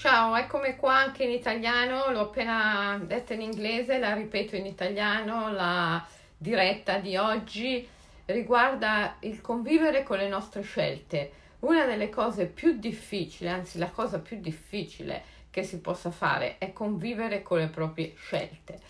[0.00, 5.52] Ciao, eccomi qua anche in italiano, l'ho appena detta in inglese, la ripeto in italiano,
[5.52, 6.02] la
[6.38, 7.86] diretta di oggi
[8.24, 11.32] riguarda il convivere con le nostre scelte.
[11.58, 16.72] Una delle cose più difficili, anzi la cosa più difficile che si possa fare è
[16.72, 18.80] convivere con le proprie scelte.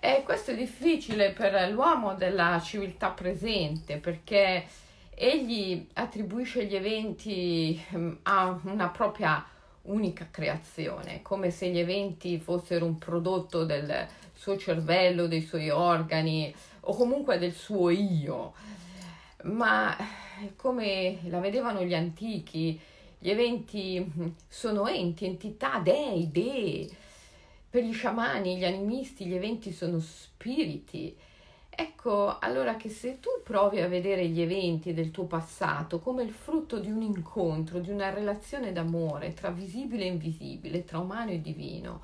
[0.00, 4.66] E questo è difficile per l'uomo della civiltà presente perché
[5.14, 9.54] egli attribuisce gli eventi mm, a una propria
[9.86, 16.54] unica creazione, come se gli eventi fossero un prodotto del suo cervello, dei suoi organi
[16.80, 18.52] o comunque del suo io.
[19.44, 19.96] Ma
[20.56, 22.78] come la vedevano gli antichi,
[23.18, 24.04] gli eventi
[24.48, 26.88] sono enti, entità, dei, dee.
[27.68, 31.14] Per gli sciamani, gli animisti, gli eventi sono spiriti
[31.78, 36.30] Ecco allora che se tu provi a vedere gli eventi del tuo passato come il
[36.30, 41.42] frutto di un incontro, di una relazione d'amore tra visibile e invisibile, tra umano e
[41.42, 42.00] divino,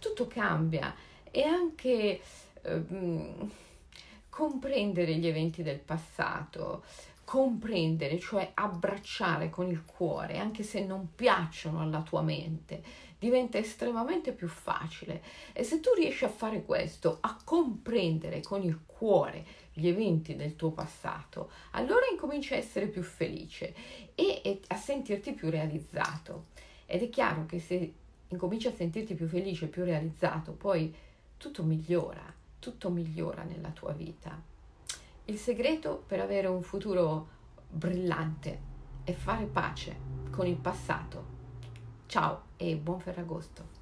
[0.00, 0.92] tutto cambia.
[1.30, 2.20] E anche
[2.62, 3.34] eh,
[4.28, 6.82] comprendere gli eventi del passato,
[7.32, 12.82] comprendere, cioè abbracciare con il cuore, anche se non piacciono alla tua mente,
[13.18, 15.22] diventa estremamente più facile.
[15.54, 20.56] E se tu riesci a fare questo, a comprendere con il cuore gli eventi del
[20.56, 23.74] tuo passato, allora incominci a essere più felice
[24.14, 26.48] e, e a sentirti più realizzato.
[26.84, 27.94] Ed è chiaro che se
[28.28, 30.94] incominci a sentirti più felice, più realizzato, poi
[31.38, 34.51] tutto migliora, tutto migliora nella tua vita.
[35.26, 37.28] Il segreto per avere un futuro
[37.70, 38.60] brillante
[39.04, 39.96] è fare pace
[40.30, 41.24] con il passato
[42.06, 43.81] Ciao e buon Ferragosto!